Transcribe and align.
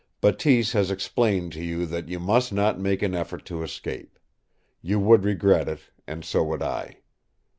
Bateese 0.19 0.71
has 0.71 0.89
explained 0.89 1.51
to 1.53 1.63
you 1.63 1.85
that 1.85 2.09
you 2.09 2.19
must 2.19 2.51
not 2.51 2.79
make 2.79 3.03
an 3.03 3.13
effort 3.13 3.45
to 3.45 3.61
escape. 3.61 4.17
You 4.81 4.99
would 4.99 5.23
regret 5.23 5.69
it, 5.69 5.81
and 6.07 6.25
so 6.25 6.43
would 6.43 6.63
I. 6.63 7.01